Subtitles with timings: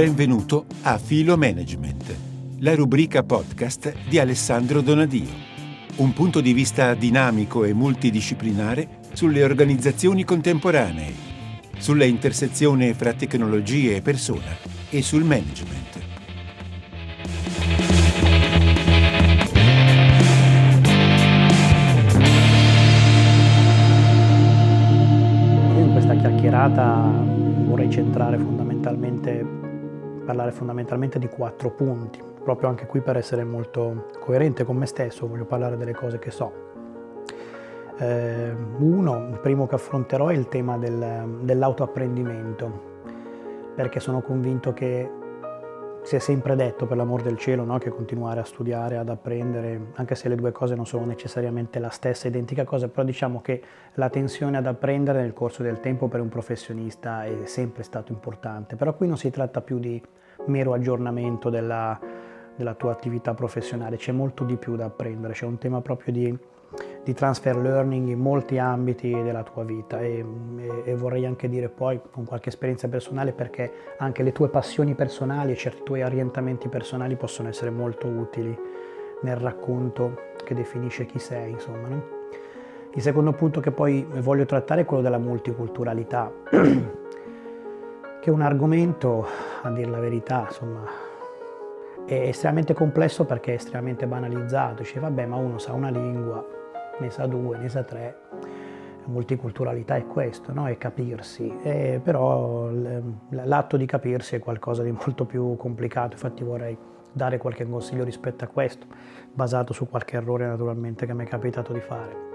[0.00, 2.16] Benvenuto a Filo Management,
[2.60, 5.28] la rubrica podcast di Alessandro Donadio.
[5.96, 11.12] Un punto di vista dinamico e multidisciplinare sulle organizzazioni contemporanee,
[11.76, 14.56] sulla intersezione fra tecnologie e persona
[14.88, 15.98] e sul management.
[25.76, 27.22] Io in questa chiacchierata
[27.66, 29.68] vorrei centrare fondamentalmente
[30.30, 35.26] parlare fondamentalmente di quattro punti, proprio anche qui per essere molto coerente con me stesso,
[35.26, 36.68] voglio parlare delle cose che so.
[37.98, 42.88] Eh, uno, il primo che affronterò è il tema del, dell'autoapprendimento,
[43.74, 45.10] perché sono convinto che
[46.02, 47.78] si è sempre detto, per l'amor del cielo, no?
[47.78, 51.90] che continuare a studiare, ad apprendere, anche se le due cose non sono necessariamente la
[51.90, 53.60] stessa identica cosa, però diciamo che
[53.94, 58.76] la tensione ad apprendere nel corso del tempo per un professionista è sempre stato importante.
[58.76, 60.00] Però qui non si tratta più di
[60.46, 61.98] mero aggiornamento della,
[62.54, 66.38] della tua attività professionale, c'è molto di più da apprendere, c'è un tema proprio di,
[67.02, 70.24] di transfer learning in molti ambiti della tua vita e,
[70.58, 74.94] e, e, vorrei anche dire poi con qualche esperienza personale perché anche le tue passioni
[74.94, 78.56] personali e certi tuoi orientamenti personali possono essere molto utili
[79.22, 81.88] nel racconto che definisce chi sei, insomma.
[81.88, 82.18] No?
[82.94, 86.32] Il secondo punto che poi voglio trattare è quello della multiculturalità.
[88.30, 89.26] è un argomento,
[89.62, 90.84] a dire la verità, insomma,
[92.06, 94.82] è estremamente complesso perché è estremamente banalizzato.
[94.82, 96.44] Dice, vabbè, ma uno sa una lingua,
[96.98, 98.16] ne sa due, ne sa tre.
[99.02, 100.68] La multiculturalità è questo, no?
[100.68, 101.52] è capirsi.
[101.62, 102.70] E però
[103.30, 106.12] l'atto di capirsi è qualcosa di molto più complicato.
[106.12, 106.76] Infatti vorrei
[107.12, 108.86] dare qualche consiglio rispetto a questo,
[109.32, 112.28] basato su qualche errore naturalmente che mi è capitato di fare.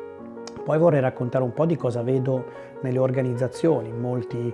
[0.64, 2.44] Poi vorrei raccontare un po' di cosa vedo
[2.82, 4.54] nelle organizzazioni, molti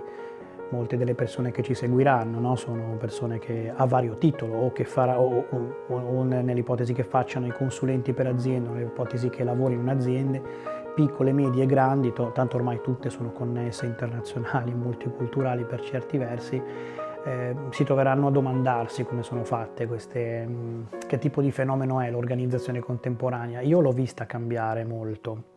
[0.72, 2.56] molte delle persone che ci seguiranno no?
[2.56, 7.52] sono persone che a vario titolo o, farà, o, o, o nell'ipotesi che facciano i
[7.52, 10.42] consulenti per aziende o nell'ipotesi che lavorino in aziende,
[10.94, 16.62] piccole, medie e grandi, tanto ormai tutte sono connesse, internazionali, multiculturali per certi versi,
[17.24, 22.10] eh, si troveranno a domandarsi come sono fatte queste, mh, che tipo di fenomeno è
[22.10, 23.60] l'organizzazione contemporanea.
[23.60, 25.50] Io l'ho vista cambiare molto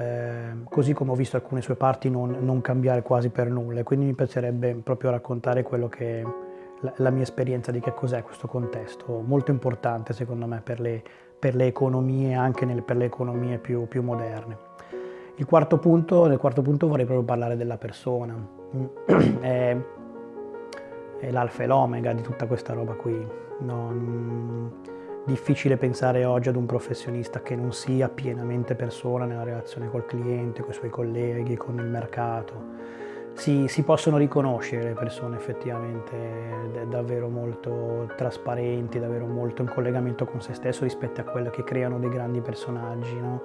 [0.00, 4.06] eh, così come ho visto alcune sue parti non, non, cambiare quasi per nulla, quindi
[4.06, 6.24] mi piacerebbe proprio raccontare quello che
[6.80, 11.02] la, la mia esperienza di che cos'è questo contesto, molto importante secondo me per le,
[11.38, 14.68] per le economie, anche nel, per le economie più, più moderne.
[15.36, 18.34] Il quarto punto, nel quarto punto vorrei proprio parlare della persona,
[19.40, 19.76] è,
[21.18, 23.26] è l'alfa e l'omega di tutta questa roba qui.
[23.60, 24.72] Non,
[25.24, 30.62] difficile pensare oggi ad un professionista che non sia pienamente persona nella relazione col cliente,
[30.62, 32.78] con i suoi colleghi, con il mercato.
[33.34, 40.40] Si, si possono riconoscere le persone effettivamente davvero molto trasparenti, davvero molto in collegamento con
[40.40, 43.42] se stesso rispetto a quelle che creano dei grandi personaggi no?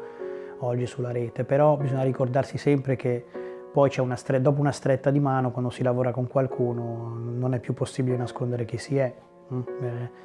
[0.59, 3.25] oggi sulla rete, però bisogna ricordarsi sempre che
[3.72, 7.74] poi una dopo una stretta di mano quando si lavora con qualcuno non è più
[7.74, 9.34] possibile nascondere chi si è, eh,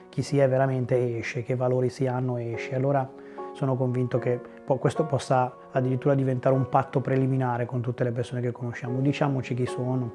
[0.08, 2.74] chi si è veramente esce, che valori si hanno esce.
[2.74, 3.08] Allora
[3.52, 4.40] sono convinto che
[4.78, 9.00] questo possa addirittura diventare un patto preliminare con tutte le persone che conosciamo.
[9.00, 10.12] Diciamoci chi sono,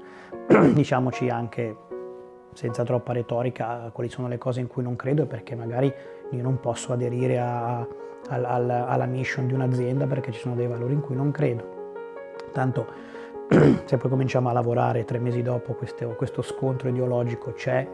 [0.73, 1.75] diciamoci anche
[2.53, 5.93] senza troppa retorica quali sono le cose in cui non credo e perché magari
[6.31, 7.87] io non posso aderire a, a,
[8.29, 11.73] alla, alla mission di un'azienda perché ci sono dei valori in cui non credo.
[12.53, 12.87] Tanto
[13.85, 17.87] se poi cominciamo a lavorare tre mesi dopo questo, questo scontro ideologico c'è,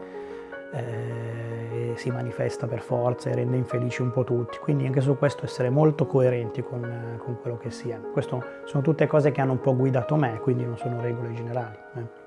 [0.72, 4.58] eh, si manifesta per forza e rende infelici un po' tutti.
[4.58, 7.98] Quindi anche su questo essere molto coerenti con, con quello che sia.
[7.98, 11.76] Queste sono tutte cose che hanno un po' guidato me, quindi non sono regole generali.
[11.96, 12.21] Eh.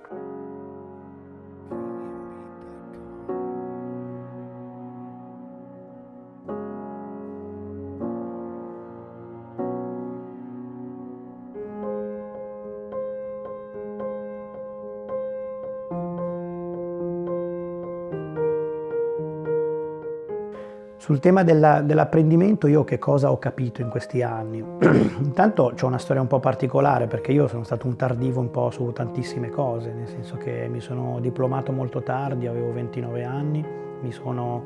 [21.06, 24.58] Sul tema della, dell'apprendimento io che cosa ho capito in questi anni?
[25.22, 28.72] Intanto ho una storia un po' particolare perché io sono stato un tardivo un po'
[28.72, 33.64] su tantissime cose, nel senso che mi sono diplomato molto tardi, avevo 29 anni,
[34.10, 34.64] sono,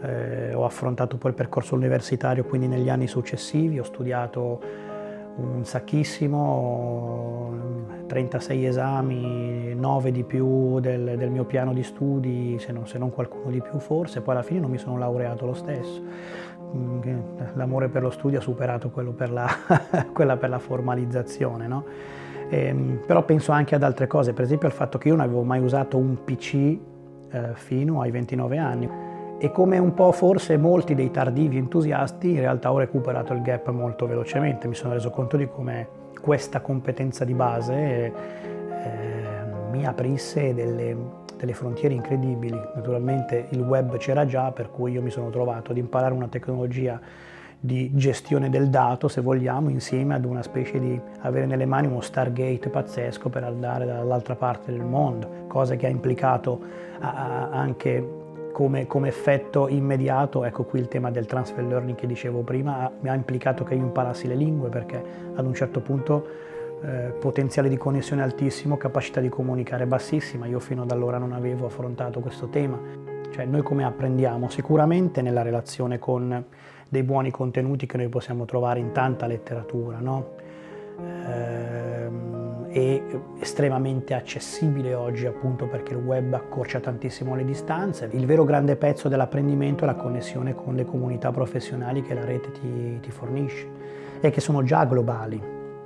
[0.00, 4.60] eh, ho affrontato poi il percorso universitario quindi negli anni successivi, ho studiato
[5.36, 7.54] un sacchissimo,
[8.06, 13.10] 36 esami, 9 di più del, del mio piano di studi, se non, se non,
[13.10, 16.02] qualcuno di più forse, poi alla fine non mi sono laureato lo stesso.
[16.74, 17.00] Mm,
[17.54, 19.46] l'amore per lo studio ha superato quello per la,
[20.12, 21.84] quella per la formalizzazione, no?
[22.48, 25.24] e, ehm, però penso anche ad altre cose, per esempio al fatto che io non
[25.24, 26.78] avevo mai usato un PC eh,
[27.54, 28.88] fino ai 29 anni.
[29.38, 33.68] E come un po' forse molti dei tardivi entusiasti, in realtà ho recuperato il gap
[33.70, 35.88] molto velocemente, mi sono reso conto di come
[36.18, 38.12] questa competenza di base eh,
[39.70, 40.96] mi aprisse delle,
[41.36, 42.58] delle frontiere incredibili.
[42.74, 46.98] Naturalmente il web c'era già, per cui io mi sono trovato ad imparare una tecnologia
[47.58, 52.00] di gestione del dato, se vogliamo, insieme ad una specie di avere nelle mani uno
[52.00, 56.60] Stargate pazzesco per andare dall'altra parte del mondo, cosa che ha implicato
[57.00, 58.24] anche
[58.56, 63.10] come, come, effetto immediato, ecco qui il tema del transfer learning che dicevo prima, mi
[63.10, 65.04] ha implicato che io imparassi le lingue perché
[65.34, 66.26] ad un certo punto
[66.82, 71.66] eh, potenziale di connessione altissimo, capacità di comunicare bassissima, io fino ad allora non avevo
[71.66, 72.80] affrontato questo tema.
[73.30, 74.48] Cioè noi come apprendiamo?
[74.48, 76.42] Sicuramente nella relazione con
[76.88, 80.30] dei buoni contenuti che noi possiamo trovare in tanta letteratura, no?
[80.98, 81.85] ehm,
[82.76, 83.02] è
[83.40, 88.10] estremamente accessibile oggi appunto perché il web accorcia tantissimo le distanze.
[88.12, 92.52] Il vero grande pezzo dell'apprendimento è la connessione con le comunità professionali che la rete
[92.52, 93.66] ti, ti fornisce
[94.20, 95.40] e che sono già globali,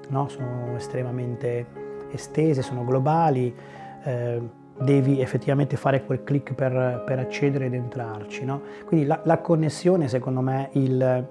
[0.09, 0.29] no?
[0.29, 1.65] sono estremamente
[2.11, 3.55] estese, sono globali.
[4.03, 4.41] Eh,
[4.81, 8.45] devi effettivamente fare quel click per, per accedere ed entrarci.
[8.45, 8.63] No?
[8.85, 11.27] Quindi la, la, connessione, secondo me, il,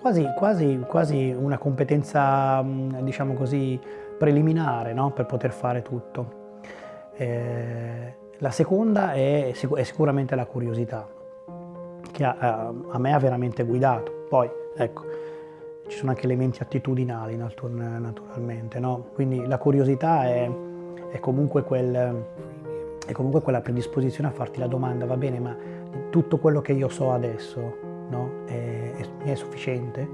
[0.00, 2.64] quasi, quasi, quasi, una competenza,
[3.02, 3.78] diciamo così,
[4.18, 5.10] preliminare no?
[5.12, 6.42] per poter fare tutto.
[7.16, 11.08] Eh, la seconda è, è, sicuramente la curiosità,
[12.10, 14.26] che a, a, me ha veramente guidato.
[14.28, 15.02] Poi, ecco,
[15.86, 19.06] ci sono anche elementi attitudinali naturalmente, no?
[19.14, 20.50] quindi la curiosità è
[21.14, 22.24] è comunque, quel,
[23.06, 25.56] è comunque quella predisposizione a farti la domanda, va bene, ma
[26.10, 27.76] tutto quello che io so adesso
[28.10, 30.08] no, è, è, è, sufficiente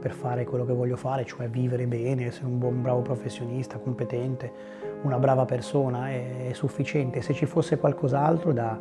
[0.00, 4.50] per fare quello che voglio fare, cioè vivere bene, essere un buon, bravo professionista, competente,
[5.02, 7.20] una brava persona, è, è sufficiente.
[7.20, 8.78] Se ci fosse qualcos'altro da,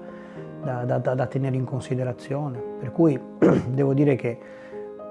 [0.62, 2.62] da, da, da tenere in considerazione.
[2.80, 3.19] Per cui
[3.69, 4.38] devo dire che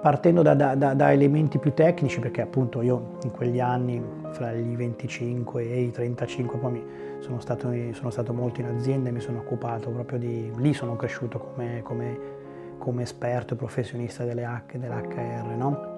[0.01, 4.01] partendo da, elementi più tecnici, perché appunto io in quegli anni,
[4.31, 6.85] fra i 25 e i 35, poi
[7.19, 10.53] sono stato, sono stato molto in azienda e mi sono occupato proprio di...
[10.59, 12.19] lì sono cresciuto come, come,
[12.79, 15.97] come esperto e professionista delle dell'HR, no?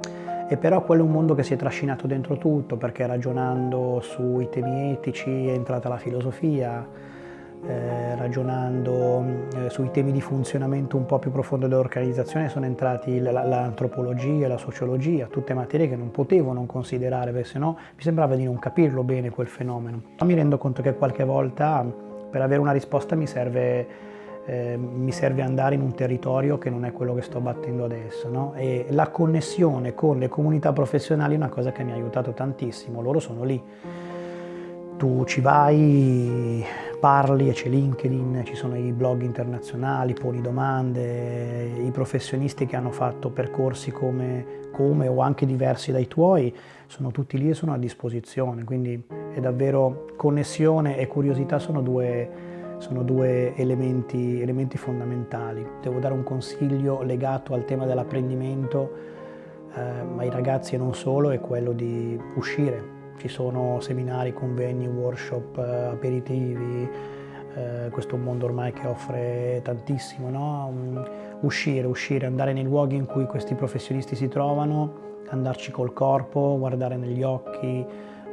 [0.48, 4.48] E però quello è un mondo che si è trascinato dentro tutto, perché ragionando sui
[4.48, 6.86] temi etici è entrata la filosofia,
[7.66, 9.25] eh, ragionando
[9.56, 15.26] eh, sui temi di funzionamento un po' più profondo dell'organizzazione sono entrati l'antropologia la sociologia,
[15.26, 19.30] tutte materie che non potevo non considerare perché sennò mi sembrava di non capirlo bene
[19.30, 20.02] quel fenomeno.
[20.19, 21.84] Ma mi rendo conto che qualche volta
[22.30, 23.86] per avere una risposta mi serve,
[24.48, 28.30] eh, mi serve andare in un territorio che non è quello che sto battendo adesso
[28.30, 28.54] no?
[28.54, 33.02] e la connessione con le comunità professionali è una cosa che mi ha aiutato tantissimo,
[33.02, 33.62] loro sono lì.
[34.96, 36.64] Tu ci vai,
[36.98, 43.28] parli c'è LinkedIn, ci sono i blog internazionali, poni domande, i professionisti che hanno fatto
[43.28, 46.52] percorsi come, come, o anche diversi dai tuoi
[46.86, 49.00] sono tutti lì e sono a disposizione, quindi
[49.34, 52.47] è davvero connessione e curiosità sono due,
[52.78, 55.66] sono due elementi, elementi fondamentali.
[55.82, 58.90] Devo dare un consiglio legato al tema dell'apprendimento
[59.75, 59.80] eh,
[60.16, 65.85] ai ragazzi e non solo, è quello di uscire, ci sono seminari, convegni, workshop, eh,
[65.92, 66.88] aperitivi,
[67.54, 70.73] eh, questo mondo ormai che offre tantissimo, no?
[70.73, 70.99] Mm,
[71.40, 76.97] uscire, uscire, andare nei luoghi in cui questi professionisti si trovano, andarci col corpo, guardare
[76.97, 77.85] negli occhi,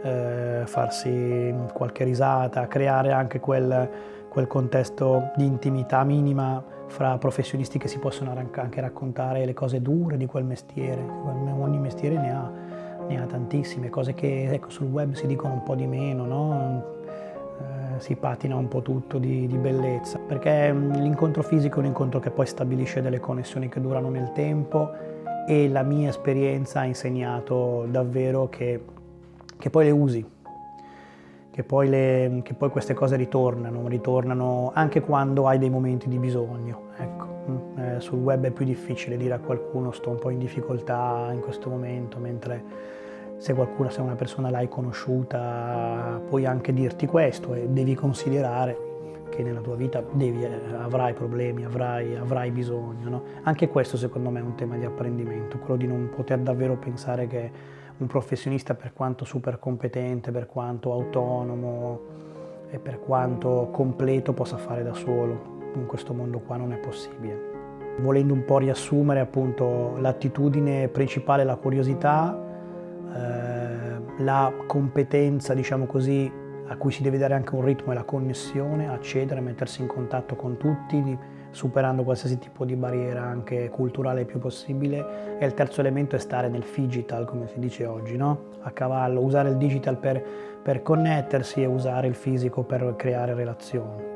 [0.04, 3.90] eh, farsi qualche risata, creare anche quel,
[4.36, 10.18] quel contesto di intimità minima fra professionisti che si possono anche raccontare le cose dure
[10.18, 12.52] di quel mestiere, ogni mestiere ne ha
[13.08, 16.84] ne ha tantissime, cose che ecco, sul web si dicono un po' di meno, no?
[17.60, 21.86] eh, si patina un po' tutto di, di bellezza, perché mm, l'incontro fisico è un
[21.86, 24.90] incontro che poi stabilisce delle connessioni che durano nel tempo
[25.48, 28.84] e la mia esperienza ha insegnato davvero che,
[29.58, 30.26] che poi le usi,
[31.56, 36.18] che poi, le, che poi, queste cose ritornano, ritornano anche quando hai dei momenti di
[36.18, 36.90] bisogno.
[36.98, 37.28] Ecco.
[37.50, 41.30] Mm, eh, sul web è più difficile dire a qualcuno sto un po' in difficoltà
[41.32, 42.62] in questo momento, mentre
[43.38, 48.78] se qualcuno, se una persona l'hai conosciuta, puoi anche dirti questo e devi considerare
[49.30, 53.08] che nella tua vita devi, eh, avrai problemi, avrai, avrai bisogno.
[53.08, 53.24] No?
[53.44, 57.28] Anche questo secondo me è un tema di apprendimento, quello di non poter davvero pensare
[57.28, 57.52] che
[57.98, 62.00] un professionista per quanto super competente, per quanto autonomo
[62.70, 65.54] e per quanto completo possa fare da solo.
[65.76, 67.54] In questo mondo qua non è possibile.
[68.00, 72.38] Volendo un po' riassumere appunto l'attitudine principale la curiosità,
[73.14, 76.32] eh, la competenza, diciamo così,
[76.68, 80.36] a cui si deve dare anche un ritmo e la connessione, accedere, mettersi in contatto
[80.36, 81.18] con tutti,
[81.56, 85.38] superando qualsiasi tipo di barriera anche culturale il più possibile.
[85.40, 88.54] E il terzo elemento è stare nel digital, come si dice oggi, no?
[88.62, 90.22] a cavallo, usare il digital per,
[90.62, 94.15] per connettersi e usare il fisico per creare relazioni.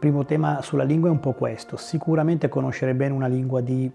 [0.00, 3.88] Primo tema sulla lingua è un po' questo, sicuramente conoscere bene una lingua di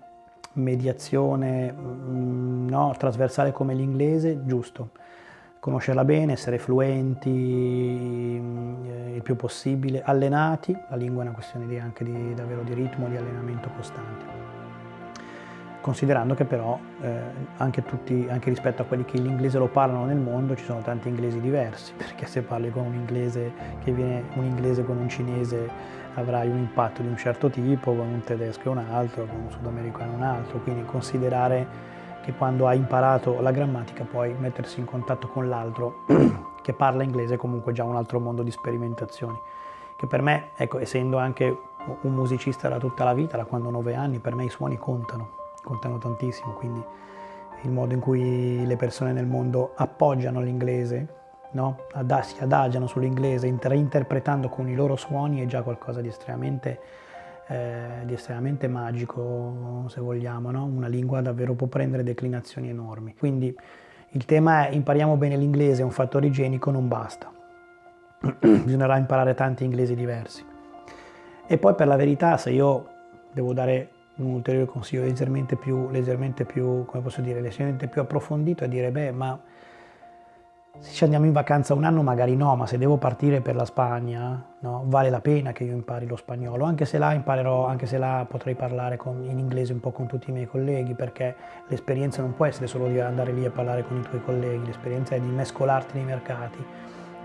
[0.54, 4.92] mediazione mm, no, trasversale come l'inglese, giusto,
[5.60, 11.78] conoscerla bene, essere fluenti mm, il più possibile, allenati, la lingua è una questione di,
[11.78, 14.45] anche di, davvero di ritmo, di allenamento costante
[15.86, 17.20] considerando che però eh,
[17.58, 21.10] anche, tutti, anche, rispetto a quelli che l'inglese lo parlano nel mondo ci sono tanti
[21.10, 23.52] inglesi diversi, perché se parli con un inglese
[23.84, 25.70] che viene un inglese con un cinese
[26.16, 30.14] avrai un impatto di un certo tipo, con un tedesco un altro, con un sudamericano
[30.14, 31.68] un altro, quindi considerare
[32.24, 36.06] che quando hai imparato la grammatica puoi mettersi in contatto con l'altro
[36.64, 39.40] che parla inglese è comunque già un altro mondo di sperimentazioni,
[39.96, 41.56] che per me, ecco, essendo anche
[42.02, 44.80] un musicista da tutta la vita, da quando ho nove anni, per me i suoni
[44.80, 46.82] contano contano tantissimo, quindi
[47.64, 51.08] il modo in cui le persone nel mondo appoggiano l'inglese,
[51.52, 51.80] no?
[52.22, 56.80] si adagiano sull'inglese, reinterpretando con i loro suoni è già qualcosa di estremamente,
[57.48, 60.64] eh, di estremamente magico, se vogliamo, no?
[60.66, 63.16] una lingua davvero può prendere declinazioni enormi.
[63.18, 63.54] Quindi
[64.12, 67.32] il tema è impariamo bene l'inglese, è un fattore igienico, non basta.
[68.40, 70.46] Bisognerà imparare tanti inglesi diversi.
[71.48, 72.88] E poi per la verità, se io
[73.32, 78.64] devo dare un ulteriore consiglio leggermente più, leggermente più, come posso dire, leggermente più approfondito
[78.64, 79.40] è dire, beh, ma
[80.80, 83.66] se ci andiamo in vacanza un anno magari no, ma se devo partire per la
[83.66, 87.86] Spagna, no, vale la pena che io impari lo spagnolo, anche se là imparerò, anche
[87.86, 91.36] se là potrei parlare con, in inglese un po' con tutti i miei colleghi, perché
[91.68, 95.16] l'esperienza non può essere solo di andare lì a parlare con i tuoi colleghi, l'esperienza
[95.16, 96.64] è di mescolarti nei mercati,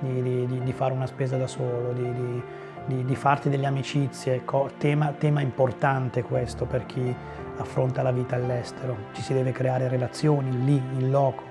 [0.01, 2.43] di, di, di fare una spesa da solo, di,
[2.91, 4.43] di, di farti delle amicizie,
[4.77, 7.15] tema, tema importante questo per chi
[7.57, 11.43] affronta la vita all'estero, ci si deve creare relazioni lì, in loco,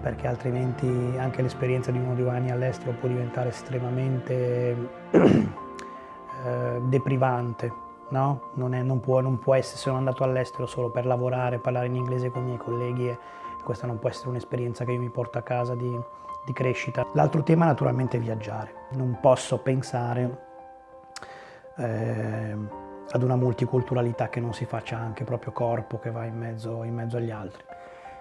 [0.00, 0.86] perché altrimenti
[1.18, 4.76] anche l'esperienza di uno o due anni all'estero può diventare estremamente
[5.10, 7.88] eh, deprivante.
[8.10, 8.50] No?
[8.54, 11.94] Non, è, non, può, non, può, essere, sono andato all'estero solo per lavorare, parlare in
[11.94, 13.18] inglese con i miei colleghi e
[13.62, 15.96] questa non può essere un'esperienza che io mi porto a casa di,
[16.44, 17.06] di crescita.
[17.12, 18.88] L'altro tema naturalmente è viaggiare.
[18.94, 20.48] Non posso pensare
[21.80, 22.56] eh,
[23.12, 26.94] ad una multiculturalità che non si faccia anche proprio corpo che va in mezzo, in
[26.94, 27.64] mezzo agli altri.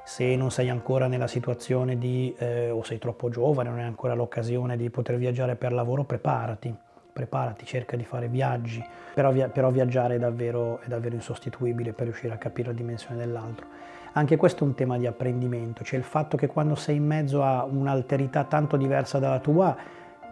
[0.04, 4.16] Se non sei ancora nella situazione di, eh, o sei troppo giovane, non hai ancora
[4.16, 6.76] l'occasione di poter viaggiare per lavoro, preparati,
[7.14, 12.06] preparati, cerca di fare viaggi, però, via- però viaggiare è davvero, è davvero insostituibile per
[12.06, 13.68] riuscire a capire la dimensione dell'altro.
[14.14, 17.44] Anche questo è un tema di apprendimento, cioè il fatto che quando sei in mezzo
[17.44, 19.76] a un'alterità tanto diversa dalla tua,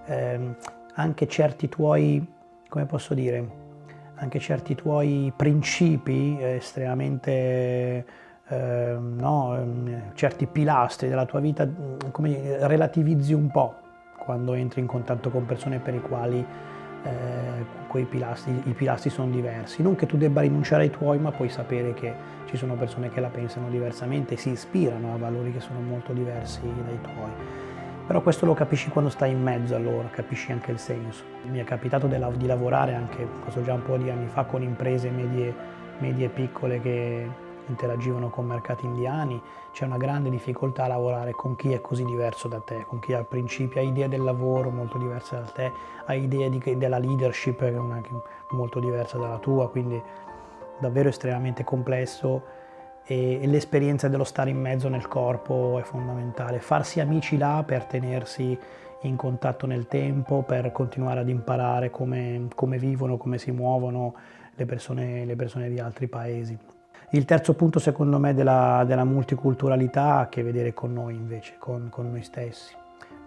[0.05, 0.55] ehm,
[0.95, 2.35] anche certi tuoi
[2.69, 3.65] come posso dire,
[4.15, 8.05] anche certi tuoi principi estremamente,
[8.47, 11.67] eh, no, certi pilastri della tua vita,
[12.11, 13.75] come relativizzi un po'
[14.17, 16.45] quando entri in contatto con persone per i quali
[17.03, 19.81] eh, pilastri, i pilastri sono diversi.
[19.81, 22.13] Non che tu debba rinunciare ai tuoi, ma puoi sapere che
[22.45, 26.61] ci sono persone che la pensano diversamente si ispirano a valori che sono molto diversi
[26.61, 27.66] dai tuoi.
[28.07, 31.25] Però questo lo capisci quando stai in mezzo a loro, capisci anche il senso.
[31.43, 35.09] Mi è capitato di lavorare anche, questo già un po' di anni fa, con imprese
[35.09, 35.53] medie,
[35.97, 37.29] medie piccole che
[37.67, 39.41] interagivano con mercati indiani,
[39.73, 43.11] c'è una grande difficoltà a lavorare con chi è così diverso da te, con chi
[43.11, 45.71] ha principi, ha idee del lavoro molto diverse da te,
[46.05, 47.61] ha idee di, della leadership
[48.51, 50.01] molto diversa dalla tua, quindi
[50.79, 52.55] davvero estremamente complesso
[53.07, 56.59] e, l'esperienza dello stare in mezzo nel corpo è fondamentale.
[56.59, 58.57] Farsi amici là per tenersi
[59.01, 64.13] in contatto nel tempo, per continuare ad imparare come, come vivono, come si muovono
[64.53, 66.57] le persone, le persone, di altri paesi.
[67.11, 71.55] Il terzo punto secondo me della, della multiculturalità ha a che vedere con noi invece,
[71.57, 72.75] con, con noi stessi.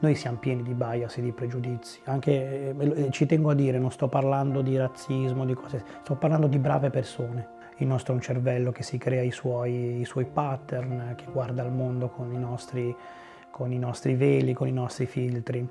[0.00, 3.90] Noi siamo pieni di bias e di pregiudizi, anche, eh, ci tengo a dire, non
[3.90, 8.22] sto parlando di razzismo, di cose, sto parlando di brave persone il nostro è un
[8.22, 12.38] cervello che si crea i suoi, i suoi pattern, che guarda il mondo con i
[12.38, 12.94] nostri,
[13.50, 15.66] con i nostri veli, con i nostri filtri.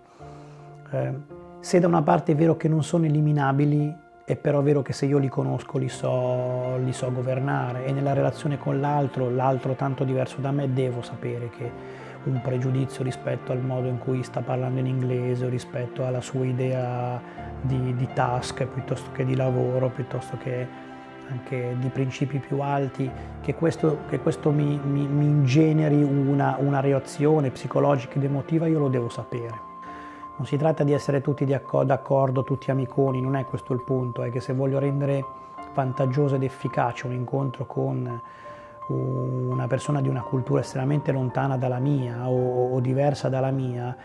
[0.92, 1.14] Eh,
[1.60, 5.06] se da una parte è vero che non sono eliminabili, è però vero che se
[5.06, 10.04] io li conosco li so, li so governare e nella relazione con l'altro, l'altro tanto
[10.04, 11.72] diverso da me, devo sapere che
[12.24, 16.46] un pregiudizio rispetto al modo in cui sta parlando in inglese o rispetto alla sua
[16.46, 17.22] idea
[17.62, 20.68] di, di task piuttosto che di lavoro, piuttosto che
[21.30, 23.10] anche di principi più alti,
[23.42, 28.80] che questo, che questo mi, mi, mi, ingeneri una, una reazione psicologica ed emotiva, io
[28.80, 29.68] lo devo sapere.
[30.38, 34.32] Non si tratta di essere tutti d'accordo, tutti amiconi, non è questo il punto, è
[34.32, 35.24] che se voglio rendere
[35.74, 38.22] vantaggioso ed efficace un incontro con
[38.88, 43.96] una persona di una cultura estremamente lontana dalla mia o, o diversa dalla mia,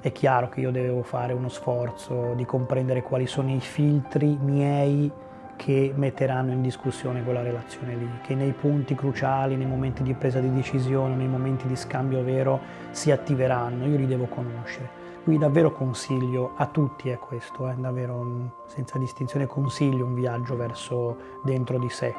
[0.00, 5.10] è chiaro che io devo fare uno sforzo di comprendere quali sono i filtri miei
[5.56, 10.40] che metteranno in discussione quella relazione lì, che nei punti cruciali, nei momenti di presa
[10.40, 15.00] di decisione, nei momenti di scambio vero si attiveranno, io li devo conoscere.
[15.22, 21.16] Qui davvero consiglio a tutti è questo, eh, davvero senza distinzione consiglio un viaggio verso
[21.44, 22.12] dentro di sé.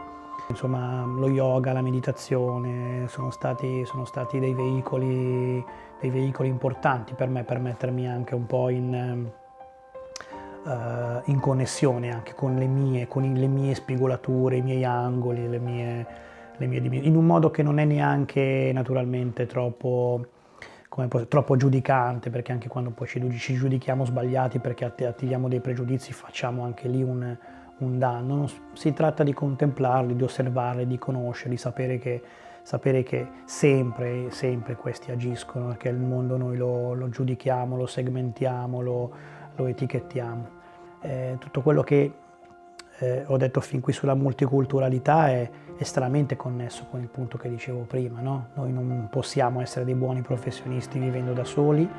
[0.48, 5.64] Insomma, lo yoga, la meditazione sono stati, sono stati dei, veicoli,
[6.00, 9.32] dei, veicoli, importanti per me per mettermi anche un po' in,
[10.64, 15.60] uh, in connessione anche con le mie, con le mie spigolature, i miei angoli, le
[15.60, 16.08] mie,
[16.58, 20.26] le mie, in un modo che non è neanche naturalmente troppo
[20.94, 26.14] come troppo giudicante, perché anche quando poi ci, ci giudichiamo sbagliati perché attiviamo dei pregiudizi
[26.14, 27.36] facciamo anche lì un,
[27.80, 28.36] un danno.
[28.36, 32.22] Non, si tratta di contemplarli, di osservarli, di conoscerli, sapere che,
[32.62, 38.80] sapere che sempre, sempre questi agiscono, che il mondo noi lo, lo giudichiamo, lo segmentiamo,
[38.80, 39.12] lo,
[39.56, 40.62] lo etichettiamo.
[41.02, 42.14] Eh, tutto quello che
[43.00, 47.82] eh, ho detto fin qui sulla multiculturalità è estremamente connesso con il punto che dicevo
[47.82, 48.22] prima.
[48.22, 48.48] No?
[48.56, 51.90] Noi non possiamo essere dei buoni professionisti vivendo da soli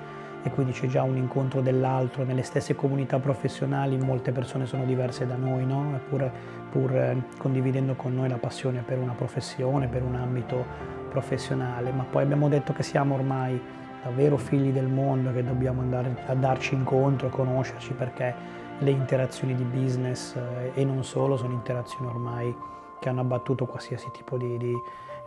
[0.43, 2.25] e quindi c'è già un incontro dell'altro.
[2.25, 5.99] Nelle stesse comunità professionali molte persone sono diverse da noi, no?
[6.09, 6.31] pur,
[6.71, 12.05] pur eh, condividendo con noi la passione per una professione, per un ambito professionale, ma
[12.05, 13.61] poi abbiamo detto che siamo ormai
[14.05, 18.35] davvero figli del mondo, che dobbiamo andare a darci incontro, a conoscerci perché
[18.79, 22.55] le interazioni di business eh, e non solo sono interazioni ormai
[23.01, 24.75] che hanno abbattuto qualsiasi tipo di, di,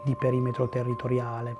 [0.03, 1.57] di perimetro territoriale.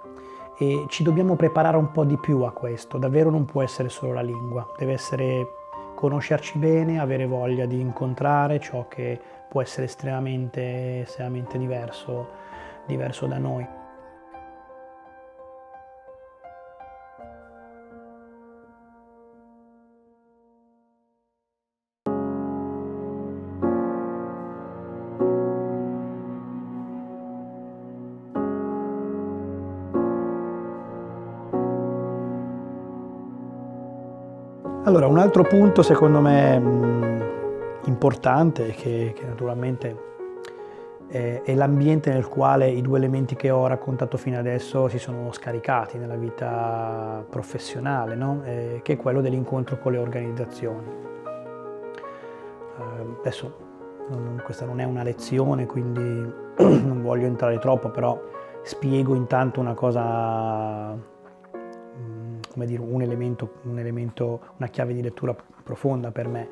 [0.60, 4.14] E ci dobbiamo preparare un po' di più a questo, davvero non può essere solo
[4.14, 5.48] la lingua, deve essere
[5.96, 12.28] conoscerci bene, avere voglia di incontrare ciò che può essere estremamente, estremamente diverso,
[12.86, 13.77] diverso da noi.
[35.28, 37.24] Altro punto secondo me mh,
[37.86, 40.06] importante, che, che naturalmente
[41.10, 45.30] è, è, l'ambiente nel quale i due elementi che ho raccontato fino adesso si sono
[45.34, 48.42] scaricati nella vita professionale, no?
[48.46, 50.88] eh, che è quello dell'incontro con le organizzazioni.
[52.78, 53.54] Eh, adesso
[54.10, 56.02] non, questa non è una lezione, quindi
[56.58, 58.18] non voglio entrare troppo, però
[58.63, 60.96] spiego intanto una cosa
[62.65, 66.48] dire, un elemento, un elemento, una chiave di lettura profonda per me.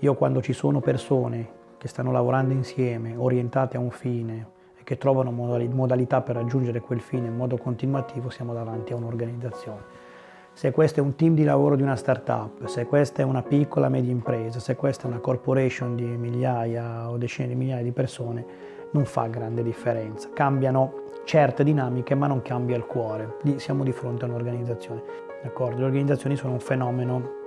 [0.00, 4.46] Io quando ci sono persone che stanno lavorando insieme, orientate a un fine
[4.78, 10.04] e che trovano modalità per raggiungere quel fine in modo continuativo, siamo davanti a un'organizzazione.
[10.52, 13.90] Se questo è un team di lavoro di una startup, se questa è una piccola
[13.90, 18.44] media impresa, se questa è una corporation di migliaia o decine di migliaia di persone,
[18.92, 20.30] non fa grande differenza.
[20.32, 23.36] Cambiano certe dinamiche, ma non cambia il cuore.
[23.42, 25.02] Lì siamo di fronte a un'organizzazione.
[25.42, 25.78] D'accordo?
[25.78, 27.44] Le organizzazioni sono un fenomeno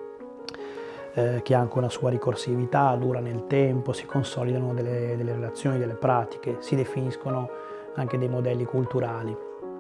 [1.14, 5.78] eh, che ha anche una sua ricorsività, dura nel tempo, si consolidano delle, delle relazioni,
[5.78, 7.50] delle pratiche, si definiscono
[7.96, 9.36] anche dei modelli culturali.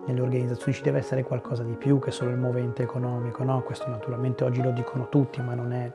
[0.05, 3.61] Nelle organizzazioni ci deve essere qualcosa di più che solo il movente economico, no?
[3.61, 5.91] Questo naturalmente oggi lo dicono tutti, ma non è,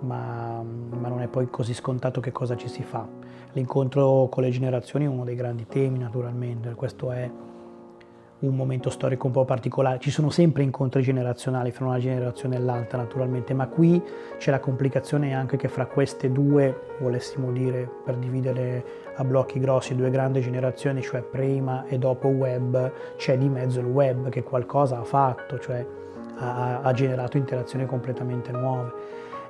[0.00, 3.06] ma, ma non è poi così scontato che cosa ci si fa.
[3.52, 7.30] L'incontro con le generazioni è uno dei grandi temi naturalmente, questo è
[8.40, 9.98] un momento storico un po' particolare.
[9.98, 14.02] Ci sono sempre incontri generazionali fra una generazione e l'altra naturalmente, ma qui
[14.38, 18.84] c'è la complicazione anche che fra queste due, volessimo dire per dividere
[19.16, 23.86] a blocchi grossi, due grandi generazioni, cioè prima e dopo web, c'è di mezzo il
[23.86, 25.86] web che qualcosa ha fatto, cioè
[26.36, 28.92] ha, ha generato interazioni completamente nuove.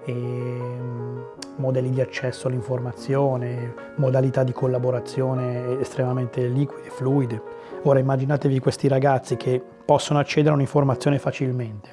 [0.05, 1.20] E, mm,
[1.57, 7.54] modelli di accesso all'informazione, modalità di collaborazione estremamente liquide, fluide.
[7.87, 11.90] Ora immaginatevi questi ragazzi che possono accedere a un'informazione facilmente,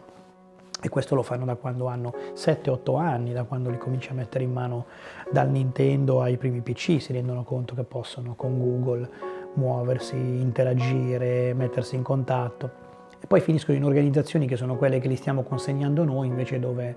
[0.83, 4.45] E questo lo fanno da quando hanno 7-8 anni, da quando li cominci a mettere
[4.45, 4.85] in mano
[5.29, 9.09] dal Nintendo ai primi PC, si rendono conto che possono con Google
[9.55, 12.71] muoversi, interagire, mettersi in contatto.
[13.19, 16.95] E poi finiscono in organizzazioni che sono quelle che li stiamo consegnando noi, invece dove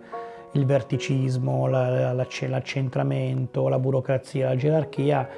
[0.52, 5.28] il verticismo, l'accentramento, la burocrazia, la gerarchia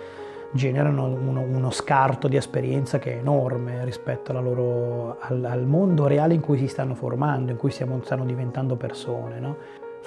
[0.56, 6.34] generano uno, uno, scarto di esperienza che è enorme rispetto loro, al, al, mondo reale
[6.34, 9.38] in cui si stanno formando, in cui siamo, stanno diventando persone.
[9.38, 9.56] No?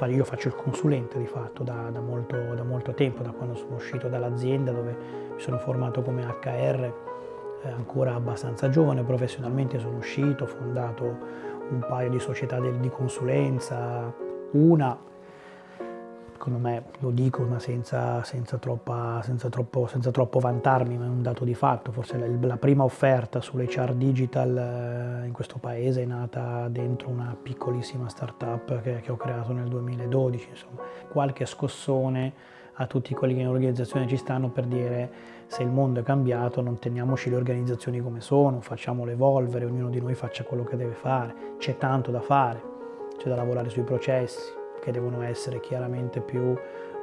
[0.08, 3.76] Io faccio il consulente di fatto da, da, molto, da, molto, tempo, da quando sono
[3.76, 4.96] uscito dall'azienda dove
[5.36, 6.94] mi sono formato come HR,
[7.64, 11.18] eh, ancora abbastanza giovane, professionalmente sono uscito, ho fondato
[11.70, 14.14] un paio di società di consulenza,
[14.52, 14.98] una
[16.40, 21.10] secondo me lo dico ma senza, senza, troppa, senza, troppo, senza, troppo, vantarmi, ma è
[21.10, 26.04] un dato di fatto, forse la, la prima offerta sull'HR digital eh, in questo paese
[26.04, 30.82] è nata dentro una piccolissima startup che, che ho creato nel 2012, insomma.
[31.10, 32.32] Qualche scossone
[32.76, 35.12] a tutti quelli che in organizzazione ci stanno per dire
[35.48, 40.00] se il mondo è cambiato non teniamoci le organizzazioni come sono, facciamole evolvere, ognuno di
[40.00, 42.64] noi faccia quello che deve fare, c'è tanto da fare,
[43.18, 46.58] c'è da lavorare sui processi, che devono essere chiaramente più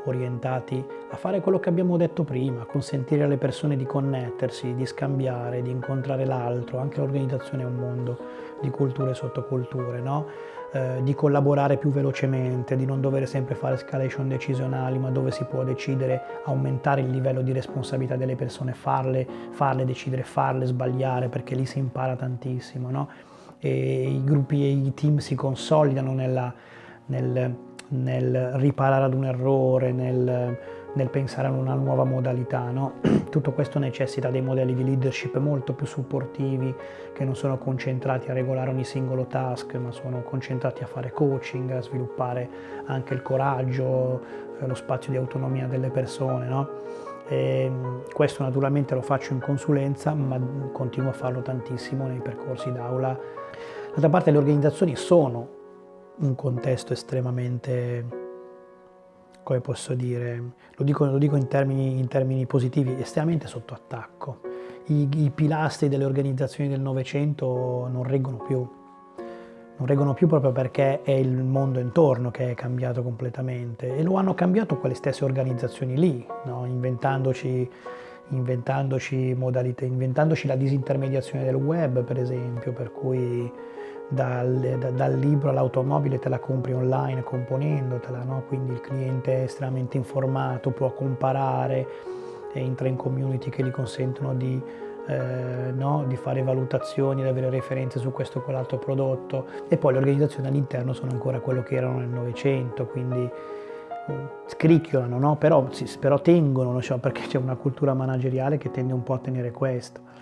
[0.09, 5.63] orientati a fare quello che abbiamo detto prima, consentire alle persone di connettersi, di scambiare,
[5.63, 8.19] di incontrare l'altro, anche l'organizzazione è un mondo
[8.61, 10.27] di culture e sottoculture, no?
[10.73, 15.45] eh, di collaborare più velocemente, di non dover sempre fare escalation decisionali, ma dove si
[15.45, 21.55] può decidere, aumentare il livello di responsabilità delle persone, farle, farle decidere, farle sbagliare, perché
[21.55, 23.09] lì si impara tantissimo, no?
[23.59, 26.53] I gruppi e i team si consolidano nella,
[27.07, 27.57] nel,
[27.89, 30.59] nel riparare ad un errore, nel,
[30.93, 32.71] nel pensare a una nuova modalità.
[32.71, 32.95] No?
[33.31, 36.75] Tutto questo necessita dei modelli di leadership molto più supportivi,
[37.13, 41.71] che non sono concentrati a regolare ogni singolo task, ma sono concentrati a fare coaching,
[41.71, 42.49] a sviluppare
[42.87, 44.21] anche il coraggio,
[44.61, 46.47] eh, lo spazio di autonomia delle persone.
[46.47, 46.69] No?
[47.29, 47.71] E
[48.13, 50.39] questo naturalmente lo faccio in consulenza, ma
[50.73, 53.19] continuo a farlo tantissimo nei percorsi d'aula.
[53.89, 55.56] D'altra parte le organizzazioni sono
[56.19, 58.05] un contesto estremamente,
[59.43, 60.43] come posso dire,
[60.75, 64.41] lo dico, lo dico in, termini, in, termini, positivi, estremamente sotto attacco.
[64.87, 68.69] I, I pilastri delle organizzazioni del Novecento non reggono più,
[69.77, 74.15] non reggono più proprio perché è il mondo intorno che è cambiato completamente e lo
[74.15, 76.65] hanno cambiato quelle stesse organizzazioni lì, no?
[76.65, 77.69] inventandoci,
[78.29, 83.53] inventandoci, modalità, inventandoci la disintermediazione del web per esempio, per cui
[84.09, 88.45] dal, da, dal, libro all'automobile te la compri online componendotela, no?
[88.47, 91.87] quindi il cliente è estremamente informato, può comparare,
[92.53, 94.61] entra in community che gli consentono di,
[95.07, 96.05] eh, no?
[96.07, 100.49] di fare valutazioni, di avere referenze su questo o quell'altro prodotto e poi le organizzazioni
[100.49, 103.29] all'interno sono ancora quello che erano nel Novecento, quindi
[104.11, 105.37] mm, scricchiolano, no?
[105.37, 109.19] però, sì, però, tengono, cioè, perché c'è una cultura manageriale che tende un po' a
[109.19, 110.15] tenere questo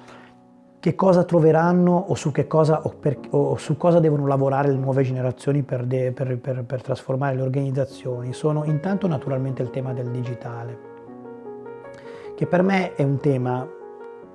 [0.84, 5.02] che cosa troveranno o su, cosa, o per, o su cosa devono lavorare le nuove
[5.02, 10.78] generazioni per, de, per, per, trasformare le organizzazioni sono intanto naturalmente il tema del digitale,
[12.36, 13.66] che per me è un tema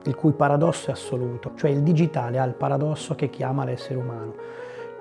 [0.05, 4.33] il cui paradosso è assoluto, cioè il digitale ha il paradosso che chiama l'essere umano,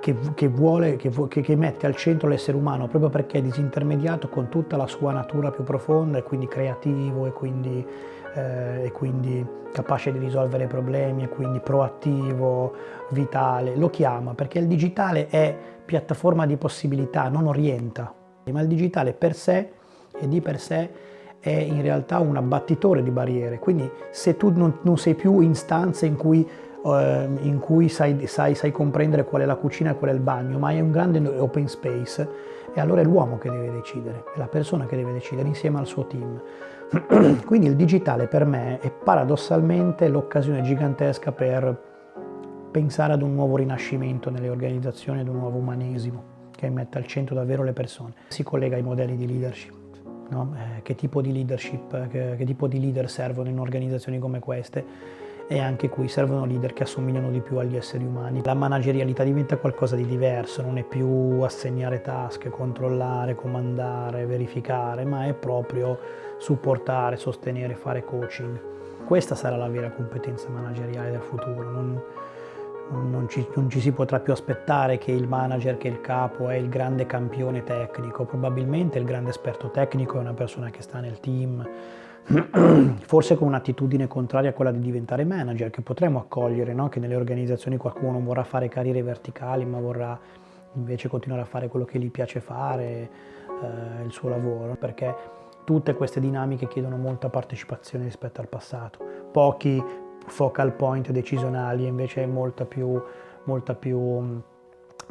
[0.00, 4.50] che, che, vuole, che, che, mette al centro l'essere umano proprio perché è disintermediato con
[4.50, 7.87] tutta la sua natura più profonda e quindi creativo e quindi
[8.34, 12.74] eh, e quindi capace di risolvere problemi e quindi proattivo,
[13.10, 18.12] vitale, lo chiama perché il digitale è piattaforma di possibilità, non orienta,
[18.50, 19.70] ma il digitale per sé
[20.18, 20.90] e di per sé
[21.40, 25.54] è in realtà un abbattitore di barriere, quindi se tu non, non sei più in
[25.54, 26.46] stanze in cui,
[26.84, 30.20] eh, in cui sai, sai, sai, comprendere qual è la cucina e qual è il
[30.20, 32.28] bagno, ma è un grande open space,
[32.74, 35.86] e allora è l'uomo che deve decidere, è la persona che deve decidere insieme al
[35.86, 36.40] suo team.
[37.44, 41.87] Quindi il digitale per me è paradossalmente l'occasione gigantesca per
[42.70, 47.35] pensare ad un nuovo rinascimento nelle organizzazioni, ad un nuovo umanesimo che metta al centro
[47.35, 48.14] davvero le persone.
[48.29, 49.74] Si collega ai modelli di leadership.
[50.31, 50.55] No?
[50.57, 54.85] Eh, che tipo di leadership, che, che tipo di leader servono in organizzazioni come queste?
[55.50, 58.42] E anche qui servono leader che assomigliano di più agli esseri umani.
[58.44, 65.24] La managerialità diventa qualcosa di diverso, non è più assegnare task, controllare, comandare, verificare, ma
[65.24, 65.98] è proprio
[66.37, 68.61] supportare, sostenere, fare coaching.
[69.06, 71.70] Questa sarà la vera competenza manageriale del futuro.
[71.70, 72.02] Non,
[72.90, 76.56] non, ci, non, ci, si potrà più aspettare che il manager, che il capo è
[76.56, 78.26] il grande campione tecnico.
[78.26, 81.66] Probabilmente il grande esperto tecnico è una persona che sta nel team,
[83.00, 86.88] forse con un'attitudine contraria a quella di diventare manager, che potremmo accogliere, no?
[86.88, 90.18] che nelle organizzazioni qualcuno vorrà fare carriere verticali, ma vorrà
[90.74, 93.10] invece continuare a fare quello che gli piace fare,
[93.62, 95.14] eh, il suo lavoro, perché
[95.64, 98.98] tutte queste dinamiche chiedono molta partecipazione rispetto al passato.
[99.32, 99.82] Pochi
[100.26, 103.00] focal point decisionali invece molta più,
[103.44, 104.40] molta più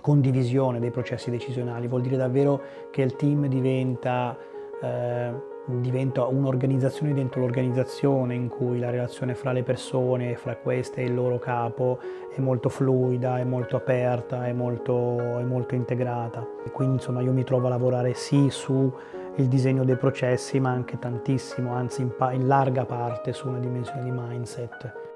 [0.01, 4.37] condivisione dei processi decisionali, vuol dire davvero che il team diventa,
[4.81, 5.33] eh,
[5.67, 11.13] diventa un'organizzazione dentro l'organizzazione in cui la relazione fra le persone, fra queste e il
[11.13, 11.99] loro capo
[12.33, 16.45] è molto fluida, è molto aperta, è molto, è molto integrata.
[16.65, 18.91] E quindi insomma io mi trovo a lavorare sì su
[19.35, 24.03] il disegno dei processi ma anche tantissimo, anzi in, in larga parte su una dimensione
[24.03, 25.06] di mindset.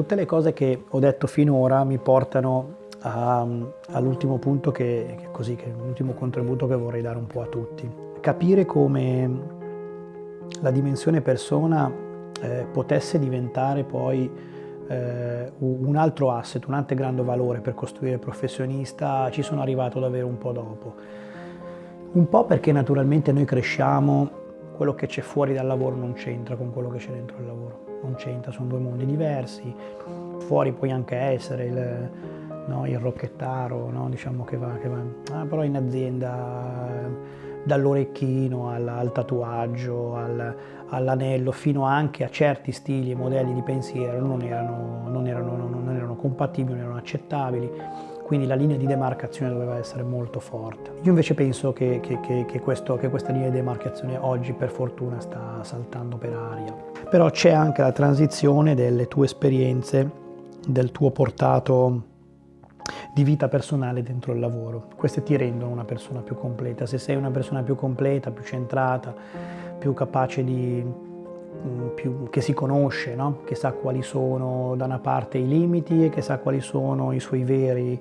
[0.00, 3.46] Tutte le cose che ho detto finora mi portano a,
[3.90, 7.46] all'ultimo punto che, che, così, che è l'ultimo contributo che vorrei dare un po' a
[7.46, 7.88] tutti.
[8.18, 9.58] Capire come
[10.62, 11.92] la dimensione persona
[12.40, 14.30] eh, potesse diventare poi
[14.88, 20.26] eh, un altro asset, un altro grande valore per costruire professionista, ci sono arrivato davvero
[20.26, 20.94] un po' dopo.
[22.12, 24.30] Un po' perché naturalmente noi cresciamo,
[24.74, 27.89] quello che c'è fuori dal lavoro non c'entra con quello che c'è dentro il lavoro
[28.02, 29.74] non c'entra, sono due mondi diversi.
[30.38, 32.10] Fuori puoi anche essere il,
[32.66, 34.08] no, il rocchettaro, no?
[34.08, 35.00] diciamo che va, che va.
[35.32, 37.08] Ah, però in azienda
[37.62, 40.54] dall'orecchino al, al tatuaggio, al,
[40.88, 45.94] all'anello, fino anche a certi stili e modelli di pensiero non erano, non erano, non
[45.94, 47.70] erano compatibili, non erano accettabili
[48.30, 50.92] quindi la linea di demarcazione doveva essere molto forte.
[51.02, 55.18] Io invece penso che, che, che, che questo, questa linea di demarcazione oggi per fortuna
[55.18, 56.72] sta saltando per aria.
[57.10, 60.08] Però c'è anche la transizione delle tue esperienze,
[60.64, 62.02] del tuo portato
[63.12, 64.86] di vita personale dentro il lavoro.
[64.94, 66.86] Queste ti rendono una persona più completa.
[66.86, 69.12] Se sei una persona più completa, più centrata,
[69.76, 70.84] più capace di
[71.94, 73.40] più, che si conosce, no?
[73.44, 77.20] che sa quali sono da una parte i limiti e che sa quali sono i
[77.20, 78.00] suoi veri,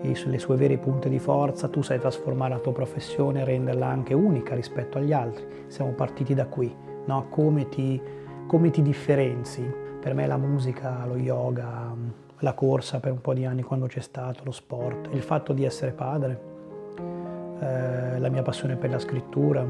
[0.00, 4.14] le sue vere punte di forza, tu sai trasformare la tua professione e renderla anche
[4.14, 5.44] unica rispetto agli altri.
[5.66, 6.74] Siamo partiti da qui,
[7.06, 7.26] no?
[7.28, 8.00] come, ti,
[8.46, 9.84] come ti differenzi?
[10.00, 11.92] Per me la musica, lo yoga,
[12.40, 15.64] la corsa per un po' di anni quando c'è stato, lo sport, il fatto di
[15.64, 16.40] essere padre,
[17.60, 19.66] eh, la mia passione per la scrittura.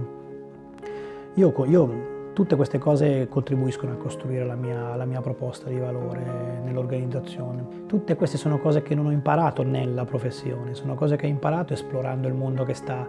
[1.34, 6.60] Io, io, tutte queste cose contribuiscono a costruire la mia, la mia proposta di valore
[6.62, 7.84] nell'organizzazione.
[7.86, 11.72] Tutte queste sono cose che non ho imparato nella professione, sono cose che ho imparato
[11.72, 13.08] esplorando il mondo che sta,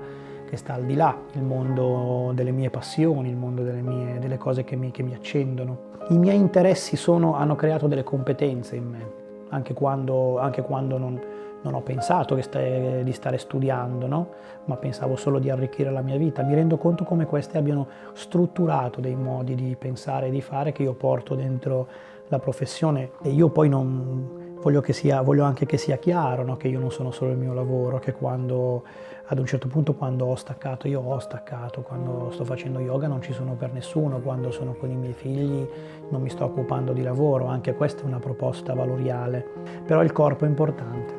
[0.49, 4.37] che sta al di là, il mondo delle mie passioni, il mondo delle, mie, delle
[4.37, 5.77] cose che mi, che mi, accendono.
[6.07, 9.11] I miei interessi sono, hanno creato delle competenze in me,
[9.49, 11.19] anche quando, anche quando non,
[11.61, 14.29] non, ho pensato stai, di stare studiando, no?
[14.65, 16.43] ma pensavo solo di arricchire la mia vita.
[16.43, 20.83] Mi rendo conto come queste abbiano strutturato dei modi di pensare e di fare che
[20.83, 21.87] io porto dentro
[22.29, 26.57] la professione e io poi non voglio, sia, voglio anche che sia chiaro no?
[26.57, 28.83] che io non sono solo il mio lavoro, che quando
[29.29, 33.21] ad un certo punto quando ho staccato, io ho staccato, quando sto facendo yoga non
[33.21, 35.67] ci sono per nessuno, quando sono con i miei figli
[36.09, 39.45] non mi sto occupando di lavoro, anche questa è una proposta valoriale,
[39.85, 41.13] però il corpo è importante,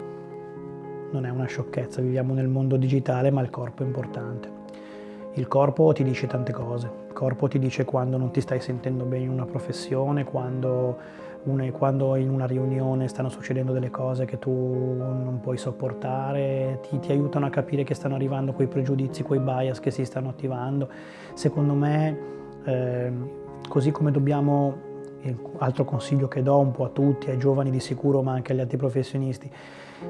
[1.11, 4.57] non è una sciocchezza, viviamo nel mondo digitale ma il corpo è importante.
[5.35, 9.05] Il corpo ti dice tante cose, il corpo ti dice quando non ti stai sentendo
[9.05, 10.97] bene in una professione, quando
[11.44, 16.99] una, quando in una riunione stanno succedendo delle cose che tu non puoi sopportare, ti,
[16.99, 20.88] ti, aiutano a capire che stanno arrivando quei pregiudizi, quei bias che si stanno attivando.
[21.35, 22.18] Secondo me,
[22.64, 23.12] eh,
[23.68, 24.87] così come dobbiamo,
[25.59, 28.61] altro consiglio che do un po' a tutti, ai giovani di sicuro, ma anche agli
[28.61, 29.51] altri professionisti,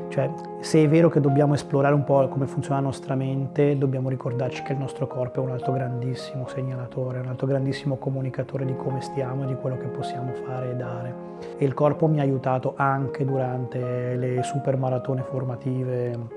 [0.09, 4.09] cioè, se è vero che dobbiamo esplorare un po' come funziona la nostra mente, dobbiamo
[4.09, 8.75] ricordarci che il nostro corpo è un altro grandissimo segnalatore, un altro grandissimo comunicatore di
[8.77, 11.15] come stiamo e di quello che possiamo fare e dare.
[11.57, 16.37] E il corpo mi ha aiutato anche durante le super maratone formative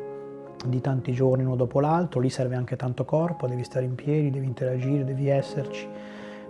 [0.65, 4.29] di tanti giorni uno dopo l'altro, lì serve anche tanto corpo, devi stare in piedi,
[4.29, 5.87] devi interagire, devi esserci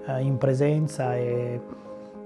[0.06, 1.60] eh, in presenza e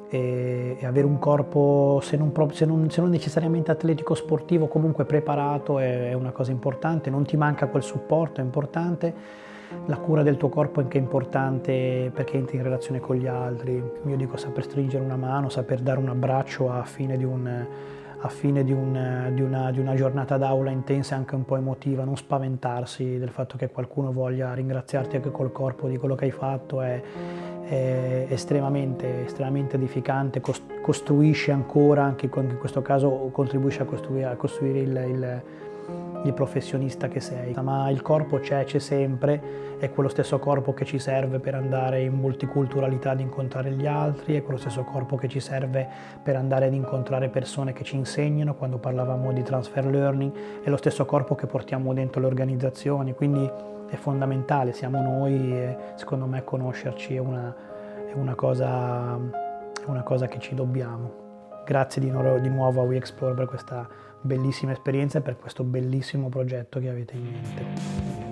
[0.09, 5.05] e, e avere un corpo, se non, se, non, se non, necessariamente atletico sportivo, comunque
[5.05, 9.43] preparato è, è, una cosa importante, non ti manca quel supporto, è importante.
[9.87, 13.83] La cura del tuo corpo è anche importante perché entri in relazione con gli altri.
[14.05, 17.67] Io dico saper stringere una mano, saper dare un abbraccio a fine di un,
[18.25, 21.57] a fine di, un, di, una, di, una, giornata d'aula intensa e anche un po'
[21.57, 26.25] emotiva, non spaventarsi del fatto che qualcuno voglia ringraziarti anche col corpo di quello che
[26.25, 26.99] hai fatto, è,
[27.67, 30.41] è estremamente, estremamente edificante,
[30.81, 35.41] costruisce ancora, anche in questo caso contribuisce a costruire, a costruire il, il,
[36.25, 40.83] di professionista che sei, ma il corpo c'è, c'è sempre, è quello stesso corpo che
[40.83, 45.27] ci serve per andare in multiculturalità ad incontrare gli altri, è quello stesso corpo che
[45.27, 45.87] ci serve
[46.23, 50.31] per andare ad incontrare persone che ci insegnano, quando parlavamo di transfer learning,
[50.63, 53.47] è lo stesso corpo che portiamo dentro le organizzazioni, quindi
[53.87, 57.55] è fondamentale, siamo noi e secondo me conoscerci è una,
[58.09, 61.23] è una, cosa, è una cosa che ci dobbiamo.
[61.65, 63.87] Grazie di, nuovo, di nuovo a WeExplore per questa
[64.25, 68.24] bellissima esperienza e per questo bellissimo progetto che avete in mente.